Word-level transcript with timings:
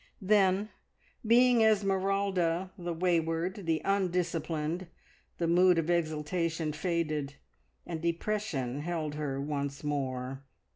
Then, 0.19 0.69
being 1.23 1.61
Esmeralda, 1.63 2.71
the 2.75 2.91
wayward, 2.91 3.67
the 3.67 3.83
undisciplined, 3.85 4.87
the 5.37 5.45
mood 5.47 5.77
of 5.77 5.91
exultation 5.91 6.73
faded, 6.73 7.35
and 7.85 8.01
depression 8.01 8.79
held 8.79 9.13
her 9.13 9.39
once 9.39 9.83
more. 9.83 10.43